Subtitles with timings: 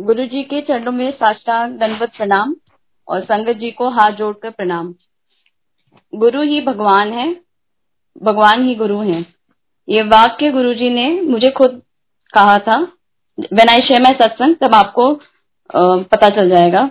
[0.00, 2.54] गुरु जी के चरणों में साष्टांग दंडवत प्रणाम
[3.08, 4.92] और संगत जी को हाथ जोड़कर प्रणाम।
[6.12, 7.26] गुरु ही भगवान है,
[8.22, 9.24] भगवान ही गुरु हैं।
[9.88, 11.80] ये वाक्य गुरु जी ने मुझे खुद
[12.32, 12.78] कहा था।
[13.52, 15.12] वेन आई सत्संग तब आपको
[15.70, 16.84] पता चल जाएगा।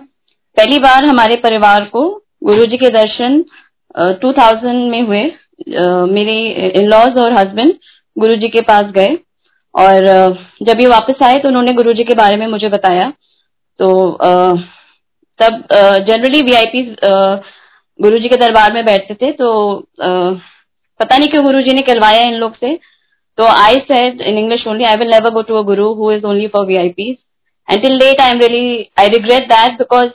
[0.56, 2.08] पहली बार हमारे परिवार को
[2.44, 3.42] गुरु जी के दर्शन
[4.20, 5.22] टू थाउज़ेंड में हुए।
[6.08, 6.36] मेरे
[6.70, 7.74] इन लॉज और हस्बैंड
[8.16, 9.18] गुरु जी के पास गए।
[9.74, 10.04] और
[10.62, 13.12] जब ये वापस आए तो उन्होंने गुरु जी के बारे में मुझे बताया।
[13.80, 13.88] तो
[15.40, 15.66] तब
[16.06, 16.82] जनरली वीआईपी
[17.98, 19.48] गुरु जी के दरबार में बैठते थे। तो
[21.00, 22.78] पता नहीं क्यों गुरु जी ने कहलवाया इन लोग से।
[23.38, 26.24] तो I said in English only I will never go to a guru who is
[26.26, 27.16] only for VIPs
[27.68, 30.10] and till late I am really I regret that because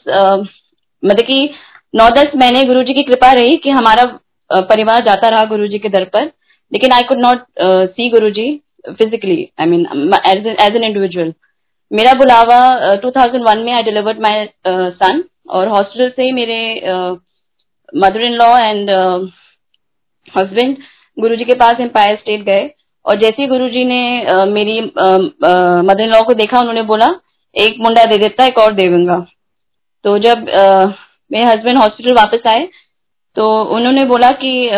[1.04, 1.50] मतलब कि
[1.94, 4.04] नौ दस महीने गुरु जी की कृपा रही कि हमारा
[4.70, 6.26] परिवार जाता रहा गुरु जी के दर पर।
[6.72, 8.48] लेकिन आई could not see Guru ji
[8.90, 9.88] physically I mean
[10.26, 11.34] as an individual
[11.92, 12.58] मेरा बुलावा
[12.92, 16.82] uh, 2001 में आई डिलीवर्ड माय सन और हॉस्पिटल से मेरे
[17.96, 18.90] mother in law and
[20.38, 20.78] husband
[21.20, 22.70] Guru ji के पास एम्पायर स्टेट गए
[23.06, 27.16] और जैसे ही गुरु जी ने uh, मेरी मदर इन लॉ को देखा उन्होंने बोला
[27.56, 29.26] एक मुंडा दे देता एक और दे दूँगा.
[30.04, 30.94] तो जब uh,
[31.32, 32.68] मेरे हस्बैंड हॉस्पिटल वापस आए
[33.36, 34.70] तो उन्होंने बोला कि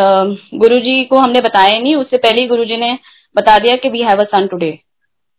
[0.54, 2.98] गुरु जी को हमने बताया नहीं उससे पहले ही गुरु जी ने
[3.38, 4.72] बता दिया कि we have a son today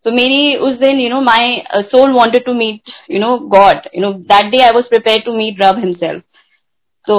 [0.06, 4.02] तो मेरी उस दिन you know my soul wanted to meet you know God you
[4.02, 6.22] know that day I was prepare to meet रब हिमसेल्फ
[7.06, 7.18] तो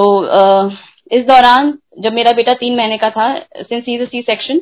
[1.10, 4.60] इस दौरान जब मेरा बेटा तीन महीने का था सिंस इज़ सी सेक्शन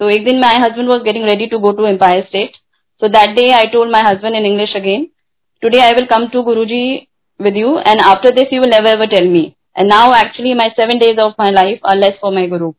[0.00, 2.56] तो एक दिन my husband was getting ready to go to Empire State
[3.02, 5.06] so that day I told my husband in English again
[5.62, 6.82] today I will come to Guru ji
[7.40, 9.44] with you and after this you will never ever tell me
[9.78, 12.72] and now actually my seven days of my life are less for my guru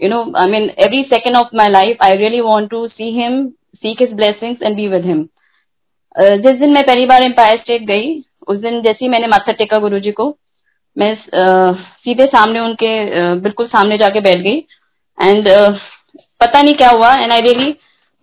[0.00, 3.34] you know i mean every second of my life i really want to see him
[3.82, 5.20] seek his blessings and be with him.
[6.14, 8.08] Uh, जिस दिन मैं पहली बार empire state गई
[8.48, 10.26] उस दिन जैसे ही मैंने माथा टेका गुरु जी को
[10.96, 12.90] मैं uh, सीधे सामने उनके
[13.20, 14.56] uh, बिल्कुल सामने जाके बैठ गई।
[15.18, 15.70] एंड uh,
[16.40, 17.74] पता नहीं क्या हुआ एंड आई रियली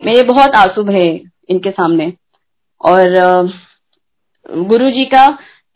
[0.01, 1.07] मेरे बहुत आँसू भये
[1.49, 2.11] इनके सामने।
[2.81, 3.53] और
[4.67, 5.27] गुरु जी का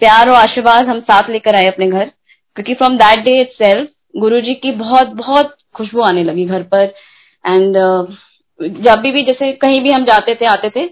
[0.01, 2.06] प्यार और आशीर्वाद हम साथ लेकर आए अपने घर
[2.56, 6.94] क्योंकि from that day itself Guru ji की बहुत बहुत खुशबू आने लगी घर पर।
[7.45, 8.05] एंड uh,
[8.59, 10.88] जब भी भी जैसे कहीं भी हम जाते थे आते थे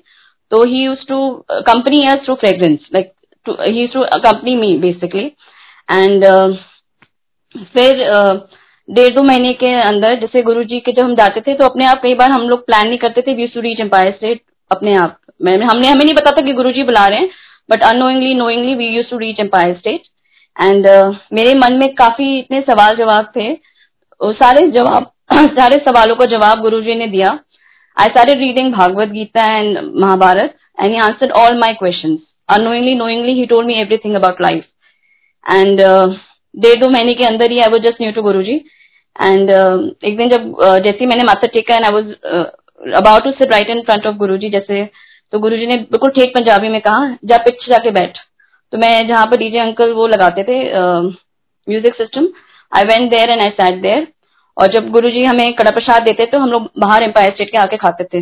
[0.52, 1.20] तो he used to
[1.52, 3.12] company us through fragrance like
[3.70, 5.26] he to company me basically
[5.92, 6.26] and
[7.74, 8.38] फिर uh,
[8.90, 11.86] डेढ़ दो महीने के अंदर जैसे गुरु जी के जब हम जाते थे तो अपने
[11.86, 14.42] आप कई बार हम लोग प्लान नहीं करते थे we to reach Empire State
[14.72, 17.30] अपने आप। हमने हमें नहीं पता था कि गुरु जी बुला रहे हैं
[17.70, 20.02] but unknowingly knowingly we used to reach Empire State
[20.60, 23.54] and uh, मेरे मन में काफ़ी इतने सवाल जवाब थे।
[24.22, 25.12] सारे जवाब
[25.58, 27.38] सारे सवालों का जवाब गुरु जी ने दिया।
[27.98, 32.18] आई सारे reading Bhagavad Gita and Mahabharata and he answer all my question
[32.50, 34.66] unknowingly knowingly he told me everything about life
[35.46, 35.82] and
[36.56, 38.56] डेढ़ दो महीने के अंदर ही I was just new to Guru ji
[39.16, 42.14] and uh, एक दिन जब uh, जैसे मैंने माथा टेका and I was
[42.96, 44.84] about to sit right in front of Guru ji जैसे
[45.34, 48.18] तो गुरु जी ने बिल्कुल ठीक पंजाबी में कहा जा पिछ जाके बैठ।
[48.74, 52.28] तो मैं जहाँ पर डीजे अंकल वो लगाते थे music system
[52.72, 54.08] I went there and I sat there
[54.58, 57.78] और जब गुरुजी हमें कड़ा प्रसाद देते तो हम लोग बाहर एम्पायर स्टेट के आके
[57.78, 58.22] खाते थे।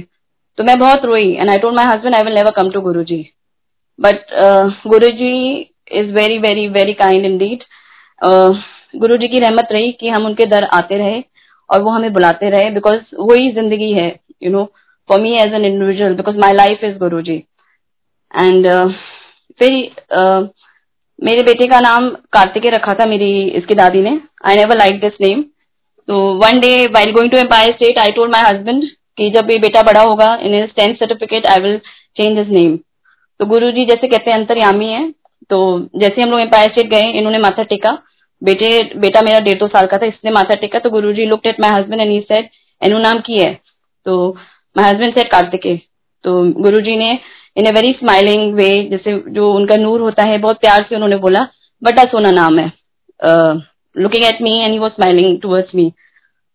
[0.58, 3.03] तो मैं बहुत रोई and I told my husband I will never come to Guru
[3.12, 3.19] ji
[4.00, 4.25] but
[4.88, 5.34] Guru ji
[5.91, 7.64] is very very very kind indeed
[9.02, 11.22] Guru ji की रहमत रही कि हम उनके दर आते रहे
[11.69, 14.08] और वो हमें बुलाते रहे बिकॉज़ वही ज़िंदगी है
[14.44, 14.64] you know
[15.09, 17.35] for me as an individual because my life is Guru ji
[18.31, 18.68] and
[19.59, 19.72] फिर
[20.18, 20.47] uh,
[21.19, 25.13] मेरे बेटे का नाम कार्तिकेय रखा था मेरी इसकी दादी ने। I never like this
[25.22, 25.41] name
[26.07, 28.84] तो one day while going to Empire State I told my husband
[29.17, 31.78] कि जब ये बेटा बड़ा होगा in tenth certificate I will
[32.17, 32.78] change his name
[33.40, 35.09] तो गुरु जी जैसे कहते हैं अंतर्यामी है।
[35.50, 35.57] तो
[35.96, 37.91] जैसे हम लोग एम्पायर स्टेट गए इन्होंने माथा टेका।
[38.41, 41.46] बेटे बेटा मेरा डेढ़ दो साल का था इसने माथा टेका। तो Guru ji look
[41.47, 42.50] at my husband and he said
[42.81, 43.53] एनु नाम की है?
[44.06, 44.35] तो
[44.75, 45.79] माई हस्बैंड सेड कार्तिकेय
[46.23, 47.11] तो गुरु जी ने
[47.57, 51.17] इन ए वेरी स्माइलिंग वे जैसे जो उनका नूर होता है बहुत प्यार से उन्होंने
[51.17, 51.47] बोला
[51.81, 52.72] बड़ा सोना नाम है।
[53.96, 55.91] Looking at me and he was smiling towards me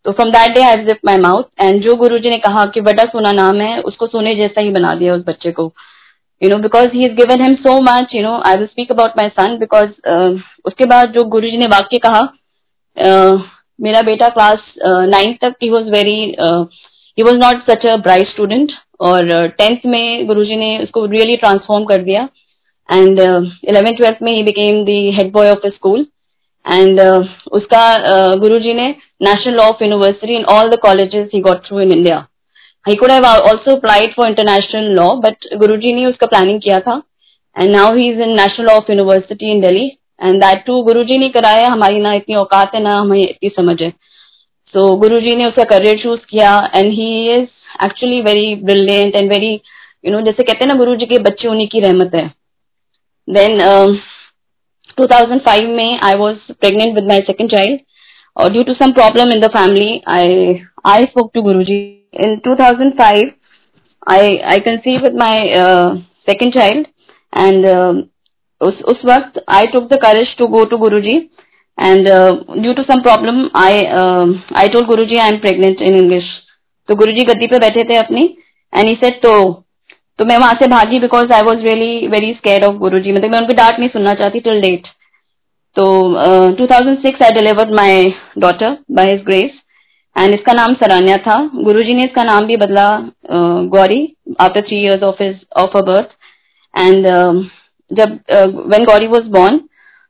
[0.07, 2.81] तो from that day I zip my mouth and जो गुरु जी ने कहा कि
[2.81, 5.73] बड़ा सोना नाम है उसको सोने जैसा ही बना दिया उस बच्चे को।
[6.43, 9.27] You know because he is given him so much you know I speak about my
[9.39, 12.23] son because uh, उसके बाद जो गुरु जी ने वाक्य कहा
[12.97, 13.41] uh,
[13.79, 16.17] मेरा बेटा क्लास नाइन्थ तक ही was very
[17.19, 21.37] he was not such a bright student और टेंथ uh, में गुरुजी ने उसको रियली
[21.37, 22.29] ट्रांसफॉर्म कर दिया.
[22.89, 26.07] एंड इलेवेंथ ट्वेल्थ में he became the head boy of the school
[26.65, 27.01] and
[27.53, 28.89] उसका uh, गुरुजी ने
[29.23, 32.27] national law of university in all the colleges he got through in India
[32.87, 36.79] he could have also applied for international law but Guru ji ने उसका planning किया
[36.81, 37.01] था.
[37.57, 39.87] And now he is in national of university in Delhi
[40.23, 41.67] and that too Guru ji ने कराया.
[41.67, 43.93] हमारी ना इतनी औकात है ना हमें इतनी समझ है.
[44.75, 49.33] So, गुरु जी ने उसका करियर चूज़ किया and he is actually very brilliant and
[49.33, 49.61] very
[50.05, 52.27] you know जैसे कहते हैं ना गुरु जी के बच्चे उन्हीं की रहमत है।
[53.29, 53.97] देन uh,
[55.01, 57.81] 2005 में I was pregnant with my second child
[58.37, 60.55] और due to some problem in the family I
[60.87, 63.31] I spoke to Guru ji in 2005
[64.09, 65.53] I I conceive with my
[66.31, 66.87] second child
[67.39, 67.67] and
[68.61, 71.01] उस वक्त I took the courage to go to Guru
[71.83, 72.09] and
[72.63, 73.01] due to some
[73.57, 76.31] I told Guru ji I am pregnant in English
[76.89, 78.23] तो गुरु जी गद्दी पे बैठे थे अपनी
[78.73, 79.35] and he set तो
[80.19, 83.31] तो मैं वहाँ से भागी because I was really very scare of Guru ji मतलब
[83.33, 84.87] मैं उनकी डांट नहीं सुनना चाहती टिल डेट
[85.77, 85.85] तो
[86.59, 89.61] two thousand six I delivered my daughter by his grace
[90.17, 91.37] and इसका नाम सरान्या था.
[91.55, 94.01] गुरु जी ने इसका नाम भी बदला uh, Gauri
[94.41, 96.11] after three years of his of a birth
[96.75, 97.07] and
[97.91, 98.19] जब
[98.69, 99.61] व्हेन गौरी वॉज़ बोर्न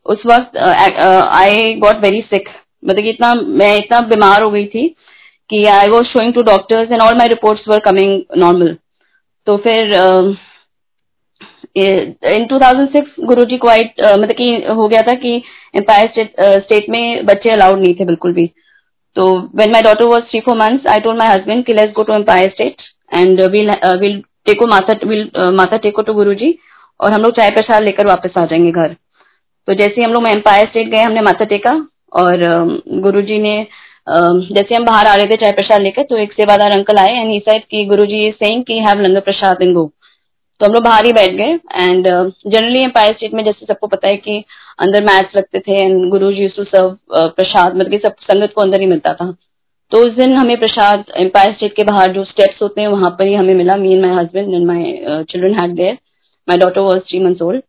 [0.06, 2.48] उस वक्त आई गॉट वेरी सिक
[2.84, 4.88] मतलब इतना, मैं इतना बीमार हो गई थी
[5.50, 8.76] कि I was showing to doctors and all my reports were coming normal
[9.46, 9.92] तो फिर
[11.76, 15.34] इन 2006 गुरुजी क्वाइट मतलब कि हो गया था कि
[15.76, 16.28] एम्पायर
[16.60, 18.46] स्टेट में बच्चे अलाउड नहीं थे बिल्कुल भी.
[19.16, 19.24] तो
[19.56, 22.12] when my daughter was three four months I told my husband कि let's go to
[22.12, 22.82] Empire State
[23.14, 23.70] and will
[24.00, 26.56] will टेको माथा विल माथा टेको टू गुरुजी
[27.00, 28.96] और हम लोग चाय प्रसाद लेकर वापस आ जाएँगे घर.
[29.68, 31.72] तो जैसे हम लोग एम्पायर स्टेट गए, हमने माथा टेका
[32.12, 32.40] और
[33.02, 33.54] गुरुजी ने
[34.08, 37.30] जैसे हम बाहर आ रहे थे चाय प्रसाद लेकर तो एक सेवादार अंकल आए एंड
[37.30, 39.90] ही सेड कि गुरुजी इज़ सेइंग कि have langar prasad in go
[40.60, 44.08] तो हम लोग बाहर ही बैठ गए एंड जनरली एम्पायर स्टेट में जैसे सबको पता
[44.08, 44.44] है कि
[44.80, 46.96] अंदर मैच लगते थे and Guru ji to serve
[47.36, 49.30] प्रसाद मतलब सब संगत को अंदर ही मिलता था.
[49.92, 53.26] तो उस दिन हमें प्रसाद एम्पायर स्टेट के बाहर जो स्टेप्स होते हैं, वहाँ पर
[53.26, 53.76] ही हमें मिला.
[53.76, 55.98] Me and my husband and my children had there
[56.48, 57.62] my daughter was three months old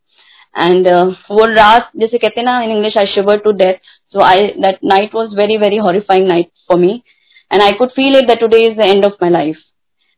[0.55, 0.87] and
[1.31, 5.15] वो रात जैसे कहते ना in English I shiver to death so I that night
[5.15, 6.91] was very very horrifying night for me
[7.51, 9.61] and I could feel it that today is the end of my life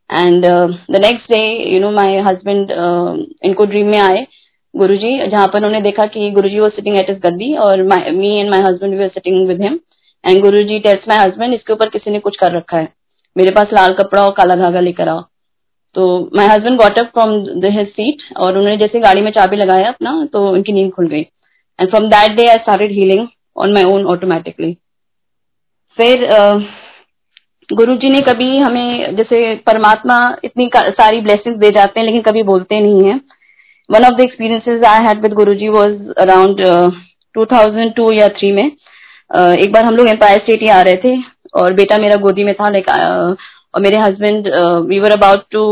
[0.10, 1.44] and the next day
[1.74, 2.72] you know my husband
[3.44, 4.26] इनको dream में आए
[4.74, 7.84] गुरु जी जहाँ पर उन्होंने देखा कि Guru ji was sitting at is गद्दी और
[7.84, 9.80] me and my husband we are sitting with him
[10.24, 12.88] and Guru ji test my husband इसके ऊपर किसी ने कुछ कर रखा है
[13.36, 15.24] मेरे पास लाल कपड़ा और काला धागा लेकर आओ
[15.96, 17.32] तो my husband got up from
[17.66, 21.22] his seat और उन्होंने जैसे गाड़ी में चाबी लगाया अपना तो उनकी नींद खुल गई।
[21.80, 23.28] And from that day I started healing
[23.58, 24.74] on my own automatically
[25.98, 26.28] फिर
[27.70, 29.38] गुरु जी ने कभी हमें जैसे
[29.68, 33.20] परमात्मा इतनी सारी ब्लेसिंग्स दे जाते हैं, लेकिन कभी बोलते नहीं है।
[33.90, 36.62] One of the experiences I had with Guru ji was around
[37.36, 41.00] two thousand two या थ्री में। एक बार हम लोग एम्पायर स्टेट ही आ रहे
[41.04, 41.16] थे
[41.54, 42.90] और बेटा मेरा गोदी में था लाइक
[43.76, 44.48] और मेरे husband
[44.88, 45.64] we were about to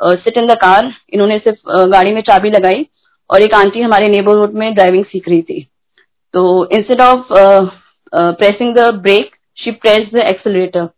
[0.00, 2.86] sit in the car इन्होंने सिर्फ़ uh, गाड़ी में चाबी लगाई
[3.30, 5.60] और एक आंटी हमारे नेबरहुड में ड्राइविंग सीख रही थी।
[6.34, 7.32] तो instead of
[8.12, 10.88] pressing the brake she press the accelerator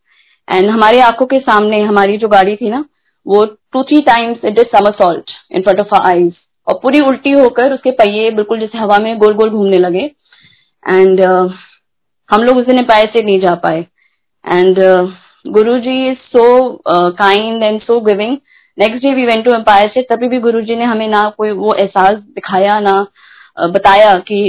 [0.49, 2.85] and हमारे आँखों के सामने हमारी जो गाड़ी थी ना
[3.27, 6.33] वो two three times it is somersault in front of eyes
[6.67, 10.05] और पूरी उल्टी होकर उसके पहिए बिल्कुल जैसे हवा में गोल गोल घूमने लगे।
[10.85, 11.51] एंड uh,
[12.29, 13.81] हम लोग उस दिन पाए से नहीं जा पाए।
[14.45, 14.79] And
[15.45, 16.45] Guru ji is so
[16.89, 18.37] kind and so giving
[18.79, 21.51] next day we went to Empire से तभी भी गुरु जी ने हमें ना कोई
[21.51, 22.95] वो एहसास दिखाया ना
[23.57, 24.41] बताया कि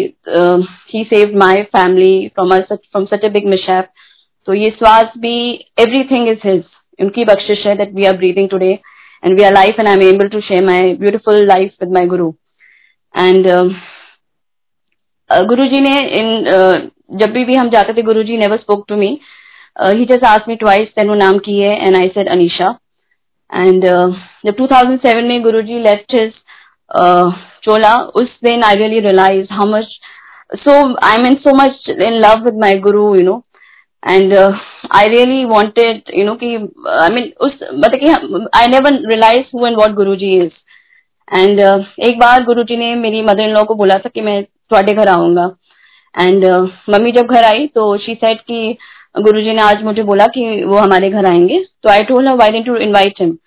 [0.93, 3.89] he save my family from from such a big mishap
[4.47, 5.35] तो ये श्वास भी
[5.79, 6.63] एवरीथिंग इज़ हिज
[6.99, 8.71] उनकी बख्शिश है that we are breathing today
[9.23, 12.07] and we are life and I am able to share my beautiful life with my
[12.07, 12.31] Guru
[13.15, 13.47] and
[15.29, 16.89] Guru जी ने इन uh,
[17.19, 19.19] जब भी भी हम जाते थे Guru ji never spoke to me
[19.79, 22.79] he just ask me twice तेनो नाम की है and I said Anisha
[23.55, 23.85] and
[24.45, 26.33] जब 2007 में गुरुजी लेफ़्ट हिज
[27.63, 29.85] चोला उस दिन I really realise how much
[30.55, 33.43] so I mean so much in love with my Guru you know
[34.09, 34.33] and
[34.95, 36.55] I really wanted you know की
[37.01, 38.11] आई मीन उस मतलब की
[38.55, 40.51] I never realise who and what Guru is
[41.37, 41.59] and
[41.99, 45.07] एक बार गुरु ने मेरी mother in law को बोला था कि मैं थोड़े घर
[45.07, 45.51] आऊँगा।
[46.21, 46.45] एंड
[46.89, 48.79] मम्मी जब घर आई तो शी सेट की uh,
[49.15, 52.63] गुरुजी ने आज मुझे बोला कि वो हमारे घर आएँगे। तो I told her why
[52.83, 53.37] invite him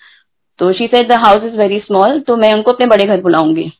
[0.58, 3.70] तो she said the house is very small तो मैं उनको अपने बड़े घर बुलाऊँगी।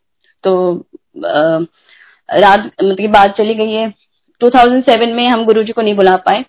[0.45, 0.85] तो
[1.17, 3.93] रात मतलब बात चली गई है।
[4.41, 6.45] 2007 में हम गुरुजी को नहीं बुला पाए।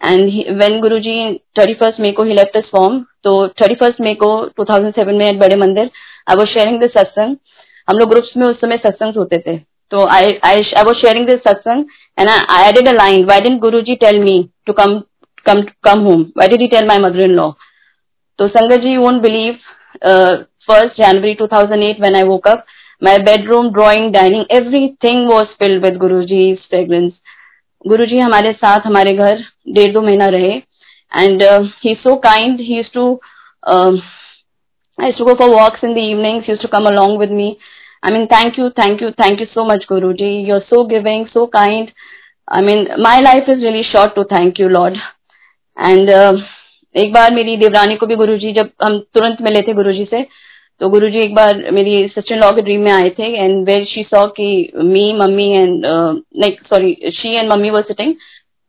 [0.00, 1.14] And when Guru ji
[1.58, 4.28] thirty first May को ही लेफ़्ट दिस फॉर्म तो थर्टी फ़र्स्ट मे को
[4.60, 5.90] 2007 में एट बड़े मंदिर
[6.30, 7.36] आई वॉज़ शेयरिंग दिस सत्संग
[7.88, 9.56] हम लोग ग्रुप्स में उस समय सत्संग होते थे।
[9.92, 11.84] तो I I I was sharing this satsang
[12.18, 14.38] and I added a line why didn't Guru ji tell me
[14.68, 14.98] to come
[15.46, 17.50] come come home why did he tell my mother in law
[18.38, 19.58] तो sangat ji won't believe
[20.70, 22.64] first January 2008 when I woke up
[23.00, 27.14] my bedroom, drawing, dining, everything was filled with Guruji's fragrance.
[27.86, 29.44] Guruji हमारे साथ हमारे घर
[29.74, 30.62] डेढ़ दो महीना रहे
[31.12, 32.58] and uh, he's so kind.
[32.58, 33.20] He used to
[33.66, 34.02] um,
[35.00, 36.44] I used to go for walks in the evenings.
[36.44, 37.58] He used to come along with me.
[38.02, 40.46] I mean, thank you, thank you, thank you so much, Guruji.
[40.46, 40.86] You're so
[42.54, 46.42] giving, mean my life is really short to thank you lord uh,
[46.96, 50.26] एक बार मेरी देवरानी को भी गुरुजी जब हम तुरंत मिले थे गुरुजी से
[50.80, 54.02] तो गुरुजी एक बार मेरी सिस्टर लॉ के ड्रीम में आए थे एंड वेर शी
[54.02, 55.82] सॉ की me mummy and
[56.36, 58.14] like sorry she and mummy were sitting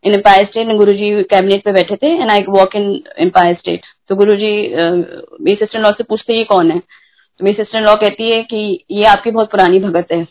[0.03, 3.55] in Empire State and Guru ji cabinet पे बैठे थे and I walk in Empire
[3.55, 6.79] State तो गुरु जी मेरी सिस्टर लॉ से पूछते ये कौन है?
[6.79, 10.27] तो मेरी सिस्टर लॉ कहती है कि ये आपकी बहुत पुरानी भगत है।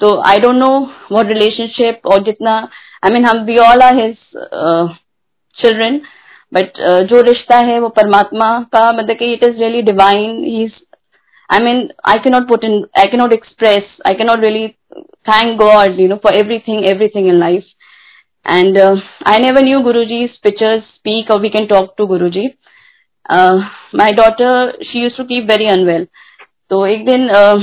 [0.00, 0.68] तो आई डोंट नो
[1.12, 2.56] वो रिलेशनशिप और जितना
[3.04, 4.16] आई मीन हम B all are his
[5.58, 6.00] children
[6.52, 6.78] but
[7.10, 10.70] जो रिश्ता है वो परमात्मा का मतलब कि it is really divine he
[11.50, 14.68] I mean I cannot put in I cannot express I cannot really
[15.28, 16.36] thank God you know for
[16.68, 17.64] everything everything in life
[18.46, 22.46] and I never knew Guru ji pictures speak और we can talk to Guru ji
[23.96, 26.06] my daughter she use to keep very unwell
[26.70, 27.62] तो एक दिन uh,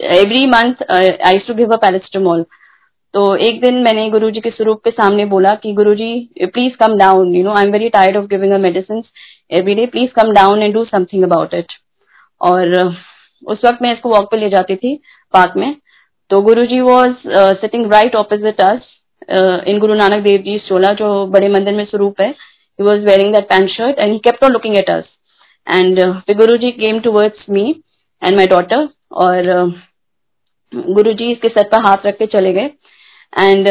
[0.00, 0.82] every month
[1.26, 2.44] I to give a paracetamol
[3.14, 6.96] तो एक दिन मैंने गुरु जी के स्वरूप के सामने बोला कि Guruji please come
[6.98, 9.02] down you know I am very tired of giving a medicine
[9.58, 11.72] every day please come down and do something about it
[12.40, 12.94] और uh,
[13.42, 14.94] उस वक्त मैं इसको वॉक पे ले जाती थी
[15.34, 15.74] पार्क में।
[16.30, 17.28] तो Guru ji was
[17.60, 18.80] sitting right opposite us
[19.68, 22.34] in Guru Nanak Dev जी चोला जो बड़े मंदिर में स्वरूप है।
[22.78, 25.08] He was wearing that pant shirt and he kept on looking at us.
[25.66, 27.64] And uh, the guruji came towards me
[28.22, 28.78] and my daughter
[29.12, 29.72] और uh,
[30.72, 32.70] गुरुजी इसके sir पर हाथ रख के चले गए।
[33.32, 33.68] एंड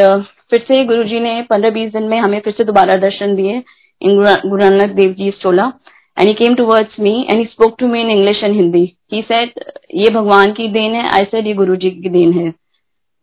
[0.50, 3.62] फिर से गुरुजी ने पंद्रह बीस दिन में हमें फिर से दोबारा दर्शन दिए
[4.02, 5.72] in Guru Nanak Dev ji chola
[6.16, 9.52] and he came towards me and spoke to me in English and Hindi he said
[9.94, 12.52] ये भगवान की देन है आई सेड ये गुरुजी की देन है.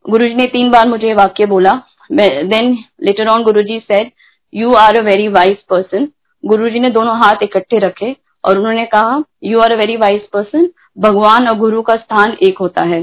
[0.06, 1.72] गुरुजी ने तीन बार मुझे वाक्य बोला।
[2.12, 4.12] Then later on Guru ji said
[4.54, 6.08] you are a very wise person
[6.44, 10.70] Guruji ने दोनों हाथ इकट्ठे रखे और उन्होंने कहा you are a very wise person
[11.00, 13.00] भगवान और गुरु का स्थान एक होता है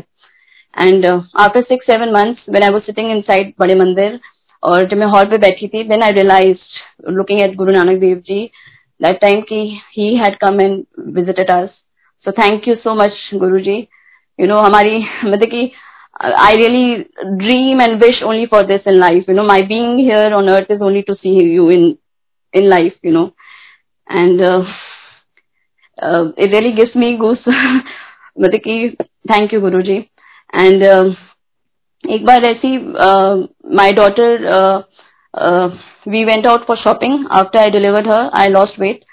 [0.74, 4.18] and after six seven months when I was sitting inside बड़े मंदिर
[4.62, 8.18] और जब मैं हॉल पे बैठी थी then I realise looking at Guru Nanak Dev
[8.26, 8.44] ji
[9.00, 9.62] that time की
[9.96, 10.84] he had come and
[11.16, 11.68] visited us
[12.24, 13.76] so thank you so much Guru ji
[14.38, 15.70] you no हमारी मतलब की
[16.18, 19.24] really dream and wish only for this in life.
[19.28, 21.98] You know, my being here on earth is only to see you in
[22.54, 22.94] in life.
[23.02, 23.34] You know,
[24.08, 24.64] and uh,
[25.97, 27.47] uh, it really gives me goose.
[28.39, 28.95] मतलब कि
[29.29, 29.95] thank you Guru ji
[30.55, 30.83] and
[32.15, 32.77] एक बार ऐसी
[33.75, 34.45] my daughter
[36.11, 39.03] we went out for shopping after I delivered her I lost weight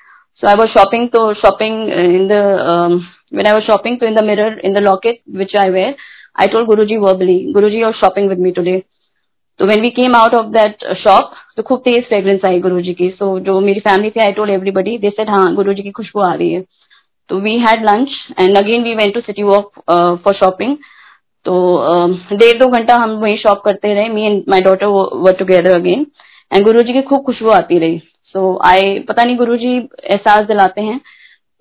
[0.41, 2.41] so I was shopping to shopping in the
[2.73, 2.93] um,
[3.39, 5.89] when I was shopping to in the mirror in the locket which I wear
[6.35, 8.87] I told Guruji verbally, Guruji, you're shopping with me today.
[9.60, 12.94] तो when we came out of that shop तो खूब तेज fragrance आई गुरु जी
[12.94, 15.92] की। सो जो मेरी family थी I told everybody they said हाँ गुरु जी की
[15.92, 16.64] खुशबू आ रही है।
[17.30, 19.72] तो we had lunch and again we went to city walk
[20.24, 20.76] for shopping
[21.46, 21.54] तो
[21.90, 25.76] um, डेढ़ दो घंटा हम वही शॉप करते रहे। Me and my daughter work together
[25.76, 26.06] again
[26.52, 28.02] and Guru ji की खूब खुशबू आती रही।
[28.36, 31.00] सो आई पता नहीं गुरु जी एहसास दिलाते हैं।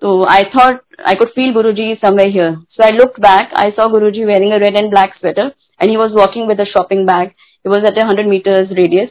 [0.01, 3.71] तो I thought I could feel Guru ji समय here so I look back I
[3.71, 6.65] saw Guru ji wearing a red and black sweater and he was walking with a
[6.67, 7.29] shopping bag
[7.65, 9.09] It was at a 100 meters radius.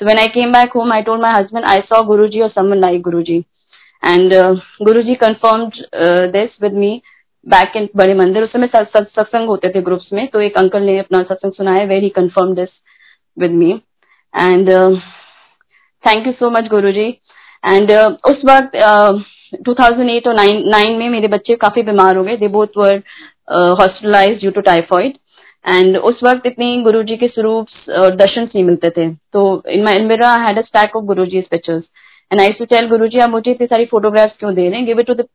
[0.00, 2.80] So when I came back home, I told my husband I saw Guruji or someone
[2.80, 3.44] like Guruji.
[4.02, 7.02] And uh, Guruji confirmed uh, this with me
[7.46, 10.98] back in बड़े मंदिर उस समय सत्संग होते थे groups में तो एक अंकल ने
[10.98, 12.68] अपना सत्संग सुनाया where he confirm this
[13.36, 13.70] with me
[14.34, 14.70] and
[16.04, 17.08] thank you so much Guruji
[17.64, 17.92] and
[18.30, 19.22] उस वक्त uh,
[19.68, 23.02] 2008 और 9, 9 में मेरे बच्चे काफ़ी बीमार हो गए they both were
[23.80, 25.18] hospitalise due to typhoid
[25.66, 27.66] and उस वक्त इतनी गुरु जी के स्वरूप
[27.98, 31.40] और दर्शन नहीं मिलते थे। तो इन माई मेरा had a stack of Guru ji
[31.50, 31.82] pictures
[32.30, 34.86] and I to tell Guru ji आप मुझे इतनी सारी फोटोग्राफ्स क्यों दे रहे हैं?
[34.86, 35.26] Give it to the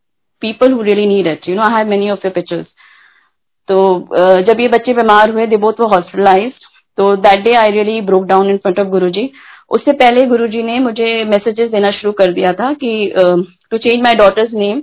[0.41, 2.65] people who really need it you know I have many of your pictures
[3.67, 3.77] तो
[4.47, 6.51] जब ये बच्चे बीमार हुए दे बोथ वर हॉस्पिटलाइज
[6.97, 9.29] तो that day I really broke down in front of Guru ji
[9.69, 12.91] उससे पहले गुरु जी ने मुझे मैसेजेस देना शुरू कर दिया था कि
[13.71, 14.81] to change my daughter's name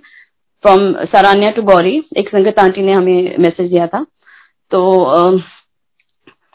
[0.64, 4.04] from Saranya to Gauri एक संगत आंटी ने हमें मैसेज दिया था।
[4.70, 5.38] तो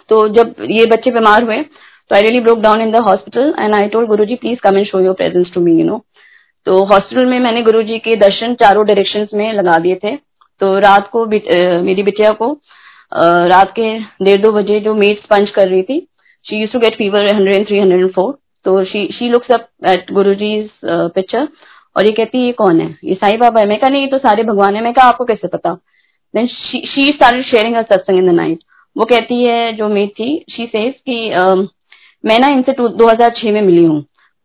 [0.09, 3.75] तो जब ये बच्चे बीमार हुए तो I really broke down in the hospital and
[3.75, 6.03] I told Guruji please come and show your presence to me you know
[6.65, 10.15] तो हॉस्पिटल में मैंने गुरुजी के दर्शन चारों डायरेक्शंस में लगा दिए थे।
[10.61, 11.45] तो रात को बिट,
[11.81, 12.51] मेरी बिटिया को
[13.15, 16.07] आ, रात के डेढ़ दो बजे जो मेड स्पंज कर रही थी
[16.45, 18.33] she used to get fever 103, 104.
[18.65, 21.47] तो she looks up at Guruji's uh, picture
[21.97, 22.97] और ये कहती है ये कौन है?
[23.03, 23.67] ये साई बाबा है?
[23.67, 25.77] मैं कहा नहीं ये तो सारे भगवान है। मैं कहा आपको कैसे पता?
[26.33, 28.59] Then she started sharing her satsang in the night
[28.95, 31.67] वो कहती है जो मेट थी शी सेज कि uh,
[32.23, 34.01] मैं ना इनसे 2006 में मिली हूँ।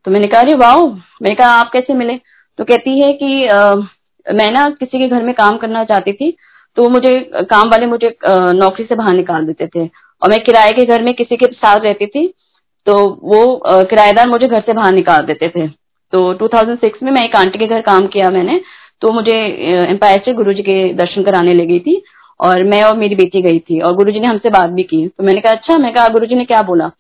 [0.06, 0.86] तो मैंने कहा अरे वाओ!
[1.22, 2.16] मैंने कहा आप कैसे मिले?
[2.58, 3.84] तो कहती है कि uh,
[4.26, 6.30] मैं ना किसी के घर में काम करना चाहती थी
[6.76, 7.18] तो मुझे
[7.50, 9.86] काम वाले मुझे नौकरी से बाहर निकाल देते थे।
[10.22, 12.26] और मैं किराए के घर में किसी के साथ रहती थी
[12.86, 15.66] तो वो किराएदार मुझे घर से बाहर निकाल देते थे।
[16.12, 18.60] तो 2006 में मैं एक आंटी के घर काम किया मैंने
[19.02, 19.34] तो मुझे
[19.88, 22.02] एम्पायर से गुरु जी के दर्शन कराने ले गई थी
[22.40, 25.06] और मैं और मेरी बेटी गई थी और गुरु जी ने हमसे बात भी की।
[25.08, 26.90] तो मैंने कहा अच्छा मैं कहा गुरु जी ने क्या बोला?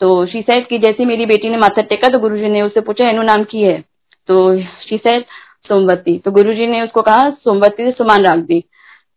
[0.00, 2.80] तो शी सेड कि जैसे मेरी बेटी ने माथा टेका तो गुरु जी ने उससे
[2.82, 3.82] पूछा एनु नाम की है?
[4.28, 5.24] तो शी सेड
[5.68, 8.62] सोमवती। तो गुरु जी ने उसको कहा, सोमवती से सुमान राख दी।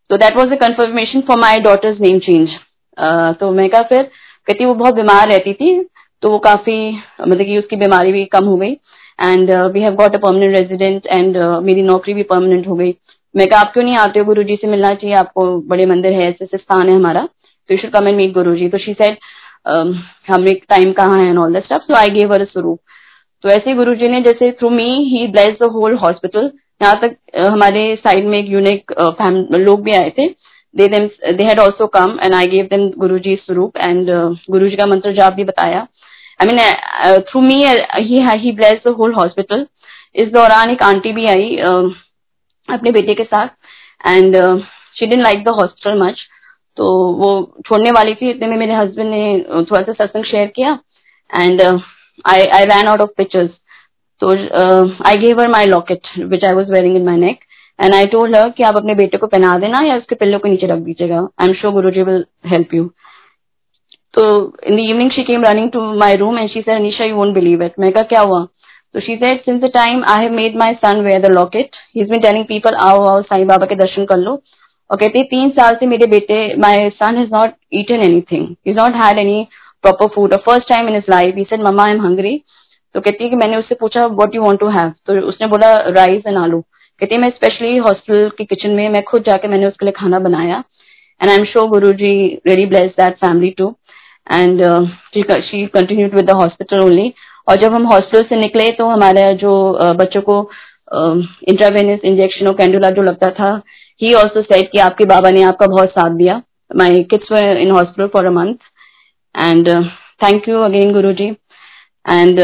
[0.09, 2.49] तो that was the confirmation for my daughter's name change
[3.39, 4.03] तो मैं कहा, फिर?
[4.47, 5.83] कहती, वो बहुत बीमार रहती थी
[6.23, 6.89] तो वो काफ़ी
[7.21, 8.73] मतलब कि उसकी बीमारी भी कम हो गई।
[9.19, 12.93] And we have got a permanent resident and मेरी नौकरी भी परमानेंट हो गई।
[13.35, 15.15] मैं कहा आप क्यों नहीं आते हो गुरु जी से मिलना चाहिए?
[15.15, 17.27] आपको बड़े मंदिर है ऐसे ऐसे स्थान है हमारा।
[17.69, 18.95] तो शुड कम एंड मीट गुरु जी तो शी
[20.29, 22.79] हम एक टाइम कहाँ है and all the stuff so I gave her swaroop
[23.43, 27.15] तो ऐसे गुरु जी ने जैसे through me he bless the whole hospital यहाँ तक
[27.37, 30.27] uh, हमारे साइड में एक यूनिक uh, लोग भी आए थे।
[30.75, 31.07] They them
[31.37, 34.09] they had also come and I gave them Guruji swaroop and
[34.51, 35.87] Guruji का मंत्र जाप भी बताया।
[36.39, 36.59] I mean
[37.29, 37.63] through me
[38.33, 39.65] he bless the whole hospital
[40.15, 41.91] इस दौरान एक आंटी भी आई uh,
[42.69, 43.47] अपने बेटे के साथ
[44.07, 44.35] and
[44.95, 46.27] she didn't like the hospital much
[46.77, 47.29] तो वो
[47.65, 50.77] छोड़ने वाली थी इतने में मेरे हस्बैंड ने थोड़ा सा सत्संग शेयर किया
[51.43, 51.61] and
[52.33, 53.49] I I ran out of pictures
[54.21, 54.29] तो
[55.09, 57.39] I gave her my locket which I was wearing in my neck
[57.79, 60.49] and I told her कि आप अपने बेटे को पहना देना या उसके पिल्लों के
[60.49, 62.89] नीचे रख दीजिएगा। आई am sure Guru ji will help you
[64.13, 64.23] तो
[64.67, 67.33] in the evening she came running to my room and she said Anisha you won't
[67.33, 68.43] believe it मैं कहा, क्या हुआ?
[68.93, 72.01] तो she said since the time I have made my son wear the locket he
[72.01, 74.31] is been telling people आओ आओ, साईं बाबा के दर्शन कर लो
[74.89, 78.95] और कहते तीन साल से मेरे बेटे my son has not eaten anything he not
[79.03, 79.47] had any
[79.83, 82.41] proper food first time in his life he said mama I am hungry
[82.95, 85.69] तो कहती है कि मैंने उससे पूछा what you want to have तो उसने बोला
[85.97, 89.67] राइस एंड आलू कहती है, मैं स्पेशली हॉस्टल के किचन में, मैं खुद जाके मैंने
[89.67, 90.63] उसके लिए खाना बनाया.
[91.21, 92.11] And I am sure Guru ji
[92.47, 93.67] very bless that family too
[94.29, 94.61] and
[95.41, 97.13] she continued with the hospital only
[97.47, 99.51] और जब हम हॉस्पिटल से निकले तो हमारे जो
[99.83, 100.49] uh, बच्चों को
[101.47, 103.49] इंट्रावेनियस इंजेक्शन और कैंडुला जो लगता था
[104.01, 106.41] ही ऑल्सो सेट कि आपके बाबा ने आपका बहुत साथ दिया।
[106.75, 108.55] My kids were in hospital for a month
[109.35, 109.69] and
[110.23, 111.29] thank you again Guru ji
[112.09, 112.39] and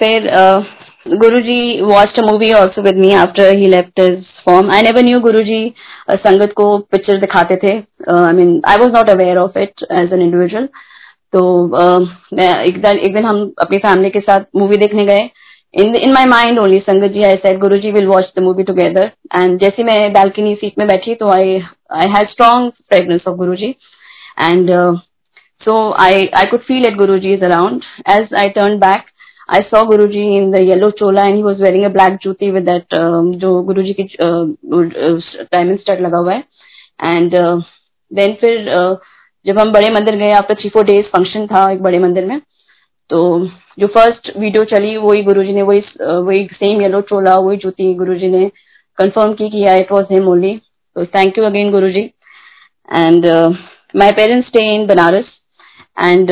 [0.00, 0.62] फिर uh,
[1.06, 4.70] Guruji watched a movie also with me after he left his form.
[4.70, 5.74] I never knew Guruji
[6.08, 7.72] uh, संगत को picture दिखाते थे
[8.12, 10.68] I mean I was not aware of it as an individual
[11.32, 11.42] तो
[11.80, 15.28] uh, मैं एक दिन एक दिन हम अपनी फैमिली के साथ मूवी देखने गए
[15.74, 19.04] in in my mind only sangat ji i said guruji will watch the movie together
[19.38, 21.46] and जैसे मैं balcony seat में बैठी तो i
[22.00, 23.70] i had strong fragrance of guruji
[24.48, 24.90] and uh,
[25.60, 26.10] so i
[26.40, 29.11] i could feel it guruji is around as i turned back
[29.48, 32.64] I saw Guruji in the yellow chola and he was wearing a black juti with
[32.66, 34.04] that um, जो की
[35.44, 36.44] diamond stud लगा हुआ है
[37.16, 37.34] and
[38.10, 38.96] then फिर uh,
[39.46, 42.40] जब हम बड़े मंदिर गए after three four days function था एक बड़े मंदिर में
[43.10, 43.22] तो
[43.78, 48.28] जो फ़र्स्ट वीडियो चली वही गुरुजी ने वही वही सेम येलो चोला वही जूती गुरुजी
[48.28, 48.46] ने
[48.98, 50.56] कंफर्म की कि इट वाज हिम ओनली
[50.96, 52.02] तो thank you again Guruji
[52.88, 53.26] and
[53.94, 55.24] my parents stay in Banaras
[56.04, 56.30] and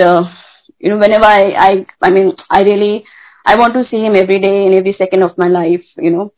[0.82, 3.04] you know whenever i i i mean i really
[3.44, 6.30] i want to see him every day in every second of my life you know.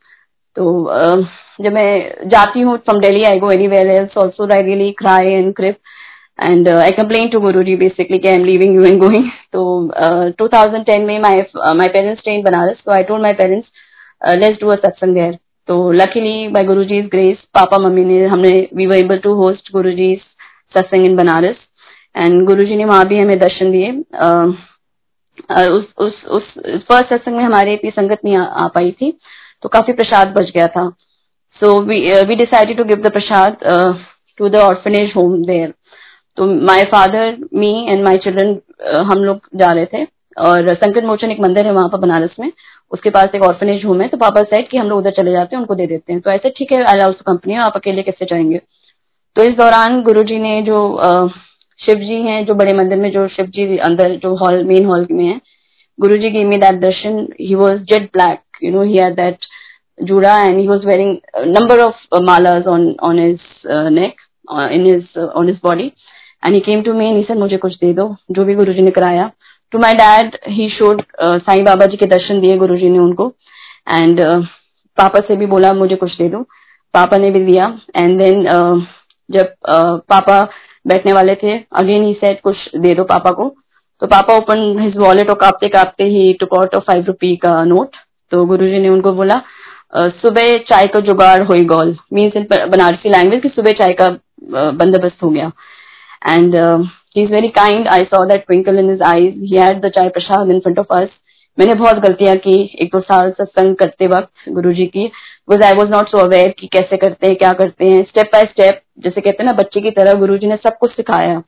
[0.56, 1.18] तो uh,
[1.60, 5.54] जब मैं जाती हूँ from Delhi I go anywhere else also I really cry and
[5.54, 5.76] crib
[6.40, 9.62] and I complain to Guru ji basically कि I am leaving you and going तो
[9.88, 11.40] uh, 2010 में my
[11.76, 13.68] my parents stay in Banaras तो I told my parents
[14.38, 18.50] let's do a satsang there तो luckily by Guru ji grace पापा mummy ने हमने
[18.74, 20.14] we were able to host Guru ji
[20.74, 21.56] satsang in Banaras
[22.14, 23.90] and Guru ji ने वहाँ भी हमें दर्शन दिए।
[25.68, 29.12] उस उस उस फ़र्स्ट सत्संग में हमारे इतनी संगत नहीं आ, आ पाई थी
[29.62, 30.88] तो काफ़ी प्रसाद बच गया था।
[31.60, 33.56] So we decided to give the prasad
[34.38, 35.72] to the orphanage home there
[36.38, 38.58] तो my father me and my children
[39.10, 40.04] हम लोग जा रहे थे।
[40.36, 42.50] और संकट मोचन एक मंदिर है वहाँ पर बनारस में।
[42.92, 45.56] उसके पास एक ऑर्फनेज होम है। तो पापा सेट कि हम लोग उधर चले जाते
[45.56, 46.84] हैं उनको दे देते हैं। तो ऐसे ठीक है
[47.22, 48.60] कंपनी आप अकेले कैसे जाएँगे?
[49.36, 51.30] तो इस दौरान गुरु जी ने जो uh,
[51.84, 55.06] शिव जी हैं जो बड़े मंदिर में जो शिव जी अंदर जो हॉल मेन हॉल
[55.10, 55.40] में है।
[55.98, 59.36] Guru ji give me darshan he was jet black you know he had
[62.12, 64.14] uh, malas on on his uh, neck
[64.48, 65.84] uh, in his uh, on his body.
[66.42, 68.82] And he came to me and he said मुझे कुछ दे दो जो भी गुरुजी
[68.82, 69.30] ने कराया।
[69.72, 73.26] To my dad he showed Sai Baba ji के दर्शन दिए गुरुजी ने उनको।
[73.88, 74.44] एंड uh,
[74.98, 76.42] पापा से भी बोला मुझे कुछ दे दो।
[76.94, 77.66] पापा ने भी दिया।
[77.96, 78.42] एंड देन
[79.28, 79.54] जब
[80.08, 80.42] पापा
[80.86, 83.48] बैठने वाले थे। अगेन ही सेड कुछ दे दो पापा को.
[84.02, 87.62] तो पापा ओपन हिज वॉलेट और कांपते कांपते ही took out of five rupee का
[87.64, 87.96] नोट
[88.32, 89.40] तो गुरुजी ने उनको बोला
[89.94, 94.08] सुबह चाय का जुगाड़ हुई गॉल। मीन्स इन बनारसी लैंग्वेज कि सुबह चाय का
[94.50, 95.50] बंदोबस्त हो गया।
[96.26, 96.54] And
[97.16, 100.08] he is very kind I saw that twinkle in his eyes he had the chai
[100.10, 101.08] prasad in front of us
[101.58, 105.74] मैंने बहुत गलतियाँ की एक दो साल सत्संग करते वक्त गुरु जी की। Because I
[105.74, 109.20] was not so aware कि कैसे करते हैं, क्या करते हैं। स्टेप बाय स्टेप जैसे
[109.20, 111.42] कहते हैं ना, बच्चे की तरह गुरु जी ने सब कुछ सिखाया।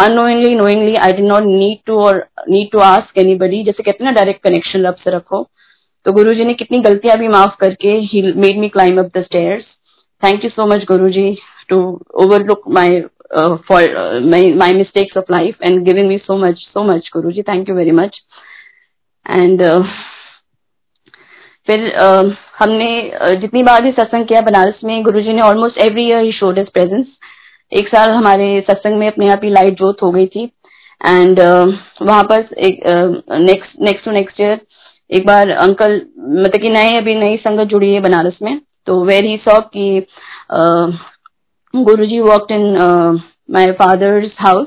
[0.00, 4.04] Unknowingly knowingly I did not need to और need to ask anybody जैसे कहते
[4.04, 5.42] हैं ना डायरेक्ट कनेक्शन रब से रखो।
[6.06, 9.22] तो गुरु जी ने कितनी गलतियाँ भी माफ़ करके ही made me climb up the
[9.22, 9.64] stairs
[10.22, 11.36] thank you so much Guru ji
[11.68, 11.78] to
[12.24, 13.00] overlook my
[13.68, 14.20] for
[14.56, 17.74] my mistakes of life and giving me so much so much Guru ji thank you
[17.74, 18.20] very much
[19.26, 19.62] and
[21.68, 22.90] फिर uh, हमने
[23.24, 26.58] uh, जितनी बार भी सत्संग किया बनारस में गुरुजी ने almost every year he showed
[26.58, 27.06] his presence
[27.72, 30.44] एक साल हमारे सत्संग में अपने आप ही लाइट जोत हो गई थी.
[31.00, 32.48] एंड uh, वहाँ पर
[33.40, 34.60] next next to next year
[35.10, 38.60] एक बार अंकल मतलब कि नए अभी नई संगत जुड़ी है बनारस में.
[38.86, 40.00] तो वेर ही सॉ की
[41.74, 42.62] Guru ji work in
[43.50, 44.66] my father's house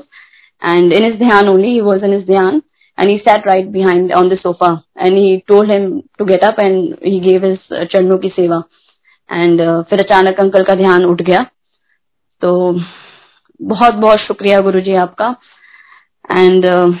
[0.62, 2.60] and in his dhyan only he was in his dhyan
[2.98, 6.58] and he sat right behind on the sofa and he told him to get up
[6.58, 8.62] and he gave his uh, चरणों की सेवा
[9.30, 11.42] and uh, फिर अचानक uncle का ध्यान उठ गया
[12.42, 12.52] तो
[13.60, 15.34] बहुत बहुत शुक्रिया गुरु जी आपका
[16.30, 16.94] एंड uh,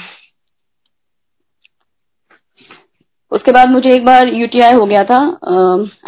[3.32, 5.18] उसके बाद मुझे एक बार यूटीआई हो गया था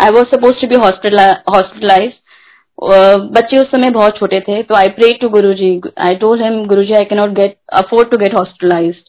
[0.04, 2.12] I was supposed to be hospitalise
[2.78, 5.70] बच्चे उस समय बहुत छोटे थे तो I pray to Guru ji
[6.06, 9.08] I told him Guru ji I cannot get afford to get hospitalised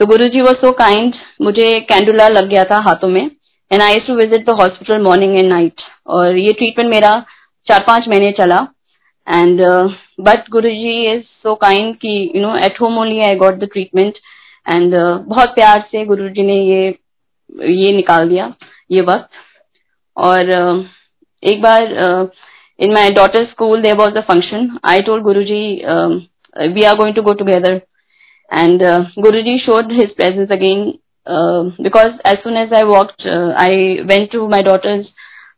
[0.00, 3.98] तो Guru ji was so kind मुझे कैंडुला लग गया था हाथों में and I
[3.98, 7.10] to visit the hospital morning and night और ये ट्रीटमेंट मेरा
[7.66, 8.56] चार पाँच महीने चला
[9.26, 9.60] and
[10.20, 13.68] but Guru ji is so kind कि you know at home only I got the
[13.72, 14.18] treatment
[14.66, 14.94] and
[15.26, 16.88] बहुत प्यार से गुरु जी ने ये
[17.74, 18.52] ये निकाल दिया
[18.90, 19.28] ये वक्त.
[20.16, 20.84] और uh,
[21.42, 22.30] एक बार
[22.78, 25.62] in my daughter school there was a function I told Guru ji
[26.56, 27.80] we are going to go together
[28.50, 33.52] and uh, Guruji showed his presence again uh, because as soon as I walked, uh,
[33.56, 35.06] I went to my daughter's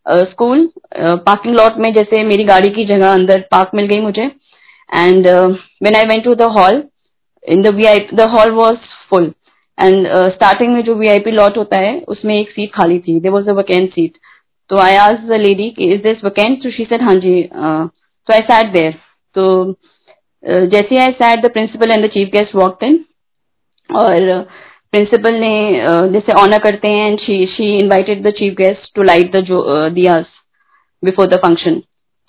[0.06, 0.68] uh, school.
[0.94, 4.30] Uh, parking lot में जैसे मेरी गाड़ी की जगह अंदर park मिल गई मुझे
[4.94, 6.82] and uh, when I went to the hall,
[7.44, 8.76] in the VIP, the hall was
[9.10, 9.32] full.
[9.78, 13.32] And starting uh, में जो वीआईपी लॉट होता है उसमें एक सीट खाली थी there
[13.32, 14.18] was a vacant seat
[14.70, 18.40] तो आई आज the lady is this vacant तो शी सेड हाँ जी तो आई
[18.50, 18.92] सैट देयर
[19.34, 19.46] तो
[20.44, 23.04] जैसे I sat the principal and the chief guest walk in
[23.90, 24.26] और
[24.92, 25.54] प्रिंसिपल ने
[26.12, 29.44] जैसे ऑनर करते हैं and she she invited the chief guest to light the
[29.94, 30.26] diyas
[31.02, 31.80] before the function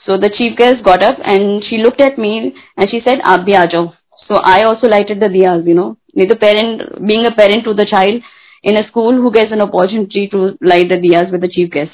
[0.05, 3.39] so the chief guest got up and she looked at me and she said आप
[3.39, 3.87] भी आ जाओ
[4.19, 7.73] so I also lighted the diyas you know नहीं तो parent being a parent to
[7.73, 8.21] the child
[8.63, 11.91] in a school who gets an opportunity to light the diyas with the chief guest.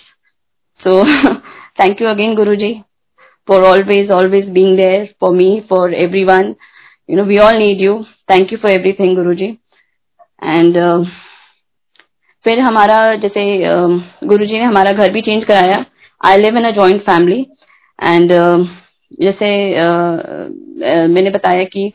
[0.82, 1.04] So,
[1.78, 2.84] thank you again, Guruji.
[3.49, 6.57] for always, always being there for me, for everyone.
[7.09, 8.07] You know, we all need you.
[8.29, 9.59] Thank you for everything, Guruji.
[10.41, 11.05] And uh,
[12.45, 13.43] फिर हमारा जैसे
[14.29, 15.85] गुरुजी ने हमारा घर भी change कराया
[16.29, 17.41] I live in a joint family
[17.99, 18.33] and
[19.23, 19.49] जैसे
[19.83, 20.17] uh,
[20.91, 21.87] uh, मैंने बताया कि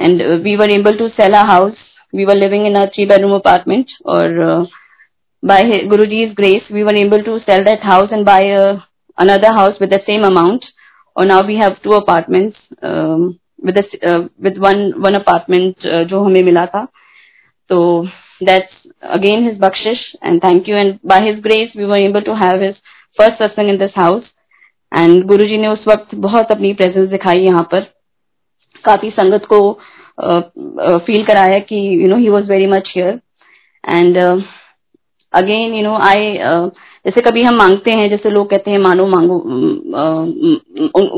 [0.00, 1.76] and we were able to sell a house
[2.14, 4.66] we were living in a three bedroom apartment और
[5.42, 8.76] by Guruji's grace, we were able to sell that house and buy a,
[9.18, 10.64] another house with the same amount.
[11.19, 12.57] और now we have two apartments
[13.65, 13.77] with
[14.41, 16.85] with one one apartment जो हमें मिला था।
[17.69, 18.07] तो
[18.43, 18.75] that's
[19.15, 22.61] again his bakhshish and thank you and by his grace we were able to have
[22.63, 22.75] his
[23.17, 24.23] first satsang in this house
[24.91, 27.81] and Guru ji ने उस वक्त बहुत अपनी प्रेजेंस दिखाई यहाँ पर।
[28.83, 29.59] काफ़ी संगत को
[30.19, 33.19] फील uh, uh, कराया कि you know he was very much here
[33.83, 34.17] and
[35.33, 36.37] again you know I
[37.05, 39.43] जैसे कभी हम मांगते हैं जैसे लोग कहते हैं मानो मांगो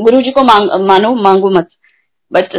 [0.02, 1.68] गुरु जी को मांग, मानो मांगो मत
[2.32, 2.56] but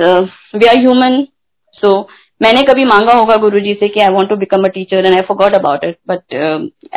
[0.55, 1.27] we are human
[1.73, 2.07] so
[2.41, 5.15] मैंने कभी मांगा होगा गुरु जी से कि I want to become a teacher and
[5.15, 6.33] I forgot about it but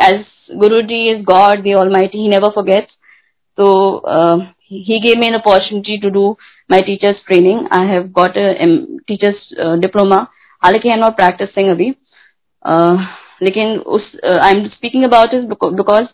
[0.01, 0.23] as
[0.55, 2.93] Guru ji is God the almighty he never forgets
[3.57, 3.67] तो
[4.69, 6.35] he gave me an opportunity to do
[6.69, 7.67] my teacher's training.
[7.71, 10.25] I have got a uh.
[10.61, 11.95] हालाँकि I am not practising अभी
[12.69, 12.97] uh,
[13.41, 16.05] लेकिन उस I am speaking about is because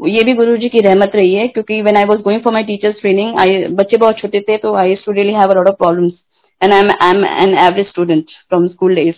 [0.00, 2.64] ये भी गुरु जी की रहमत रही है, क्योंकि when I was going for my
[2.64, 6.12] teachers training I बच्चे बहुत छोटे थे तो I to really have lot of problems
[6.60, 9.14] and I am I am an average student from school days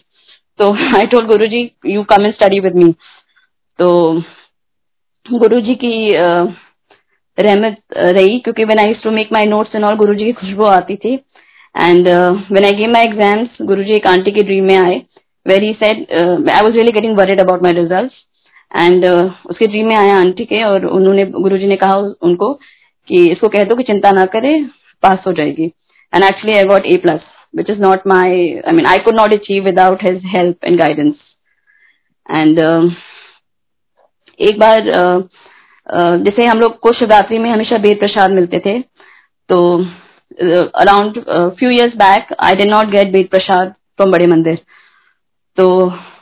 [0.58, 2.92] तो I told Guru ji you come and study with me
[3.78, 3.90] तो
[5.26, 6.10] गुरु जी की
[7.38, 10.96] रहमत रही, क्योंकि when I to make my notes and all Guruji की खुशबू आती
[10.96, 11.12] थी.
[11.74, 15.00] And when I gave my exams Guru ji एक आंटी के ड्रीम में आए.
[15.46, 18.14] Where he said I was really getting worried about my results
[18.76, 22.52] and उसके dream में आया आंटी के और उन्होंने गुरुजी ने कहा उनको
[23.08, 24.54] कि इसको कह दो कि चिंता ना करे
[25.02, 25.64] पास हो जाएगी।
[26.12, 27.20] And actually I got A plus
[27.70, 28.26] is not my
[28.70, 31.16] i mean i could not achieve without his help and guidance.
[32.26, 32.82] And uh,
[34.38, 35.16] एक बार uh,
[35.86, 38.78] uh, जैसे हम लोग को शिवरात्रि में हमेशा बेद प्रसाद मिलते थे
[39.48, 39.58] तो
[40.82, 41.18] around
[41.58, 44.58] few years back I did not get bed prasad from Bade Mandir.
[45.56, 45.66] तो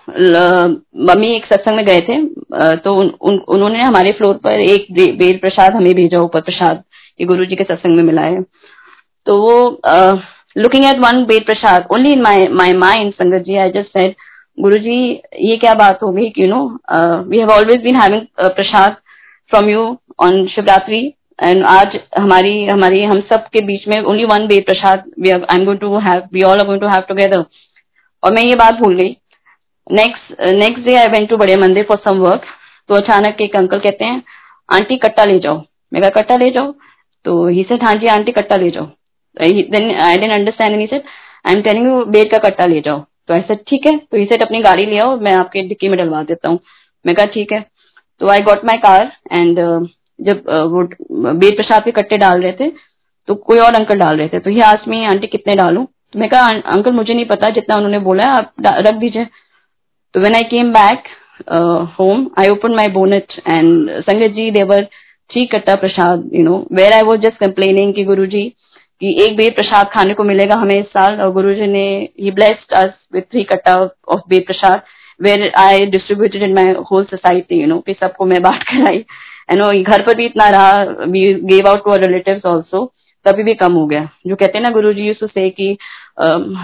[0.09, 2.17] मम्मी एक सत्संग में गए थे
[2.77, 4.87] तो उन, उन, उन्होंने हमारे फ्लोर पर एक
[5.19, 6.83] बेल प्रसाद हमें भेजा ऊपर प्रसाद
[7.21, 8.43] ये गुरु जी के सत्संग में मिला है।
[9.27, 9.81] तो वो
[10.57, 14.15] looking at one bel prasad only in my my mind sangat ji I just said
[14.59, 14.97] Guru जी
[15.49, 16.65] ये क्या बात हो गई you know
[17.29, 18.23] we have always been having
[18.57, 18.97] prasad
[19.51, 19.85] from you
[20.21, 21.05] on Shivratri
[21.43, 25.57] and आज हमारी हमारी हम सब के बीच में only one bel prasad we I
[25.57, 27.45] am going to have we all are going to have together
[28.23, 29.17] और मैं ये बात भूल गई।
[29.87, 32.45] Next next day I went to Bade Mandir for some work
[32.89, 34.23] तो अचानक एक अंकल कहते हैं
[34.69, 36.73] आंटी कट्टा ले जाओ। मैं कहा कट्टा ले जाओ?
[37.25, 38.87] तो ही सेड हाँ जी आंटी कट्टा ले जाओ।
[39.37, 41.03] Then I didn't understand and said
[41.47, 44.37] I am telling you bed का कट्टा ले जाओ। तो ऐसा ठीक है। तो इसे
[44.45, 46.59] अपनी गाड़ी ले आओ मैं आपके डिक्की में डलवा देता हूँ।
[47.05, 47.65] मैं कहा ठीक है।
[48.21, 49.59] तो I got my car and
[50.19, 50.83] जब uh, वो
[51.35, 52.71] बेड प्रसाद के कट्टे डाल रहे थे
[53.29, 55.87] तो कोई और अंकल डाल रहे थे। तो ये आज में आंटी कितने डालू?
[56.15, 58.53] तो मैं कहा अंकल, मुझे नहीं पता जितना उन्होंने बोला है, आप
[58.87, 59.25] रख दीजिए.
[60.15, 61.09] तो when I came back
[61.99, 64.85] home I open my bonnet and sangat ji there were
[65.31, 68.43] three katta prasad you know where I was just complaining की गुरु जी
[69.01, 71.87] कि एक बेर प्रसाद खाने को मिलेगा हमें इस साल, और गुरु जी ने
[72.21, 73.75] he blessed us with three katta
[74.09, 74.83] of ber prasad
[75.21, 79.05] where I distributed in my whole society you know कि सबको मैं बांट कर आई
[79.51, 82.85] एंड घर पर भी इतना रहा we gave out to relative also
[83.27, 85.77] तभी भी कम हो गया जो कहते हैं ना गुरु जी यूज़ टू से कि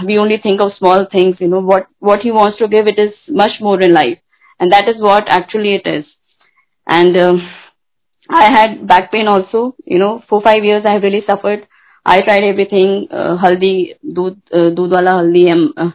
[0.06, 2.98] we only think of small things you know what what he wants to give it
[2.98, 3.12] is
[3.42, 4.18] much more in life
[4.60, 6.04] and that is what actually it is
[6.86, 7.16] and
[8.30, 11.66] I had back pain also, you know, four, five years I have really suffered.
[12.06, 15.90] I tried everything, uh, haldi, dood, uh, dood wala haldi, um, uh,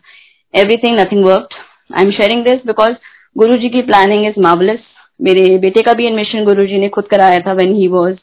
[0.54, 1.56] everything, nothing worked.
[1.92, 2.98] I'm sharing this because
[3.38, 4.80] गुरु जी की planning is marvellous
[5.20, 8.16] मेरे बेटे का भी admission गुरु जी ने खुद कराया था when he was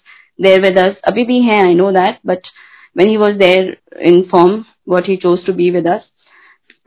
[0.43, 2.47] there with us अभी भी है I know that but
[2.97, 6.01] when he was there in form what he chose to be with us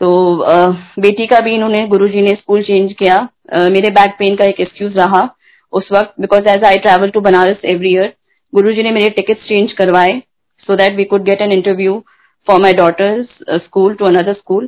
[0.01, 0.09] तो
[0.51, 3.17] uh, बेटी का भी इन्होंने गुरु जी ने स्कूल चेंज किया
[3.55, 5.27] uh, मेरे बैक पेन का एक एक्सक्यूज रहा
[5.73, 8.13] उस वक्त because as I travel to Banaras every year
[8.55, 10.21] Guru ji ने मेरे टिकट चेंज करवाए
[10.77, 12.01] that we could get an interview
[12.45, 14.67] for my daughter's uh, school to another school.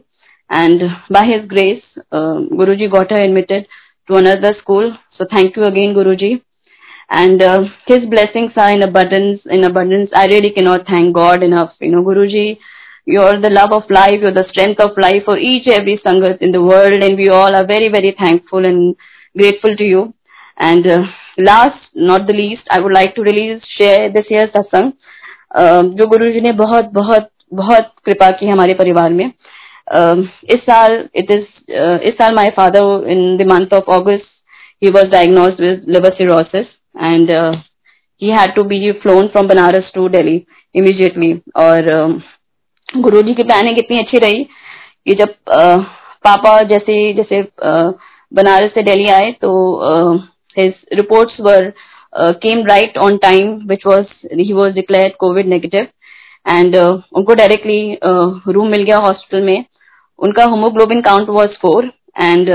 [0.49, 3.67] And by his grace, uh, Guruji got her admitted
[4.09, 4.97] to another school.
[5.11, 6.43] So thank you again, Guruji.
[7.10, 9.40] And uh, his blessings are in abundance.
[9.46, 11.74] In abundance, I really cannot thank God enough.
[11.80, 12.58] You know, Guruji,
[13.04, 14.18] you're the love of life.
[14.20, 17.54] You're the strength of life for each every sangat in the world, and we all
[17.54, 18.96] are very, very thankful and
[19.36, 20.14] grateful to you.
[20.56, 21.02] And uh,
[21.38, 24.92] last, not the least, I would like to really share this year's satsang.
[25.56, 31.30] जो गुरु जी ने बहुत बहुत बहुत कृपा की हमारे परिवार में इस साल इट
[31.30, 31.46] इज
[32.08, 34.26] इस साल my father in the month of August
[34.84, 37.31] he was diagnosed with liver cirrhosis and
[38.21, 40.41] he had to be flown from Banaras to Delhi
[40.75, 42.21] immediately और um,
[42.97, 45.83] गुरु जी की प्लानिंग इतनी अच्छी रही कि जब uh,
[46.25, 47.93] पापा जैसे जैसे uh,
[48.31, 49.51] बनारस से डेली आए तो
[50.57, 51.71] his report were
[52.43, 55.87] came right on time which was he was declare covid negative
[56.45, 59.65] and उनको डायरेक्टली रूम uh, मिल गया हॉस्पिटल में.
[60.19, 61.85] उनका haemoglobin count was four
[62.19, 62.49] and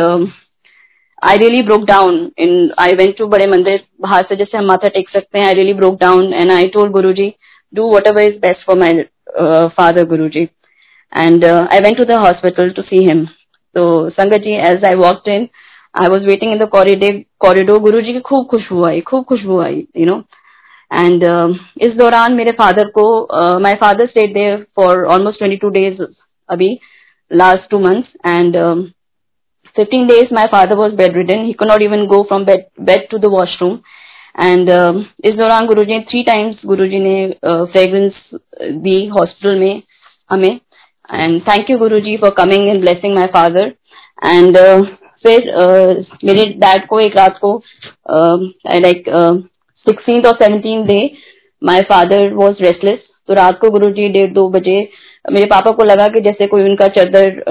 [1.23, 4.89] I really broke down in I went to बड़े मंदिर बाहर से जैसे हम माथा
[4.97, 7.29] टेक सकते हैं I really broke down and I told Guruji
[7.73, 8.91] do whatever is best for my
[9.39, 10.49] uh, father Guruji
[11.13, 13.29] and uh, I went to the hospital to see him
[13.75, 15.49] so Sangat ji as I walked in
[15.95, 19.61] I was waiting in the corridor corridor Guru ji की खूब खुशबू आई खूब खुशबू
[19.63, 20.17] आई you know
[20.91, 21.23] and
[21.87, 23.07] इस दौरान मेरे फादर को
[23.63, 26.03] my father stayed there for almost twenty two days
[26.49, 26.69] अभी
[27.31, 28.57] last two months and
[29.77, 33.19] fifteen days my father was bedridden he could not even go from bed bed to
[33.19, 33.79] the washroom
[34.43, 34.71] and
[35.25, 38.41] इस दौरान गुरु जी three times Guru ji ने fragrance uh,
[38.85, 39.83] दी hospital में
[40.31, 40.59] हमें।
[41.15, 43.73] And thank you Guru ji for coming and blessing my father
[44.25, 44.59] and
[45.27, 45.51] फिर
[46.25, 47.57] मेरे dad को एक रात को
[48.11, 49.05] लाइक
[49.87, 50.99] सिक्सटीन और seventeen day
[51.63, 54.77] my father was restless तो रात को गुरु जी डेढ़ दो बजे,
[55.25, 57.43] मेरे पापा को लगा कि जैसे कोई उनका चादर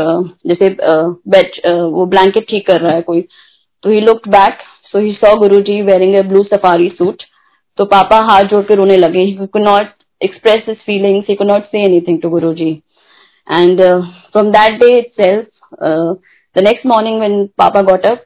[0.48, 1.60] जैसे बेड
[1.94, 3.22] वो ब्लैंकेट ठीक कर रहा है कोई।
[3.84, 4.62] तो he look back
[4.94, 7.24] so he saw Guru ji wearing a blue safari suit
[7.78, 9.26] तो पापा हाथ जोड़ के रोने लगे।
[9.58, 9.88] Not
[10.22, 12.70] express this feeling not say anything to Guru ji
[13.48, 15.46] and from that day itself
[16.56, 18.24] the next morning when पापा got up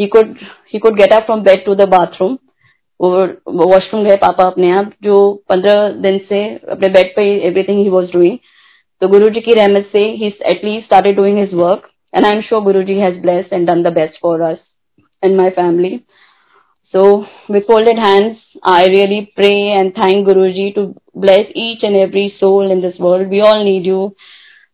[0.00, 0.34] he could
[0.74, 2.36] he could get up from bed to the bathroom
[3.04, 5.16] वो washroom गए, पापा अपने आप जो
[5.48, 8.38] पंद्रह दिन से अपने बेड पे एवरीथिंग ही वॉज़ डूइंग
[9.02, 12.40] तो गुरु जी की रहमत से he at least started doing his work and I am
[12.40, 14.58] sure Guru has bless and done the best for us
[15.22, 15.98] and my family
[16.94, 17.04] so
[17.50, 18.38] with folded hands
[18.68, 20.86] I really pray and thank Guru ji to
[21.18, 24.06] bless each and every soul in this world we all need you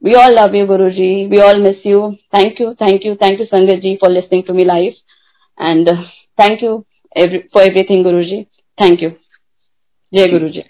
[0.02, 3.40] we all love you Guru ji we all miss you thank you thank you thank
[3.40, 4.94] you sangat ji for listening to me life
[5.60, 5.90] and
[6.38, 6.82] thank you
[7.14, 8.46] every, for everything, Guruji.
[8.78, 9.16] Thank you.
[10.12, 10.64] Jai Guruji.